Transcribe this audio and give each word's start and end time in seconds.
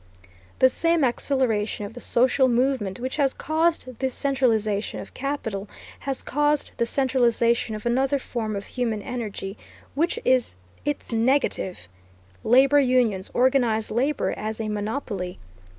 The 0.57 0.67
same 0.67 1.03
acceleration 1.03 1.85
of 1.85 1.93
the 1.93 1.99
social 1.99 2.47
movement 2.47 2.99
which 2.99 3.17
has 3.17 3.35
caused 3.35 3.85
this 3.99 4.15
centralization 4.15 4.99
of 4.99 5.13
capital 5.13 5.69
has 5.99 6.23
caused 6.23 6.71
the 6.77 6.87
centralization 6.87 7.75
of 7.75 7.85
another 7.85 8.17
form 8.17 8.55
of 8.55 8.65
human 8.65 9.03
energy, 9.03 9.59
which 9.93 10.17
is 10.25 10.55
its 10.85 11.11
negative: 11.11 11.87
labor 12.43 12.79
unions 12.79 13.29
organize 13.35 13.91
labor 13.91 14.31
as 14.35 14.59
a 14.59 14.69
monopoly. 14.69 15.37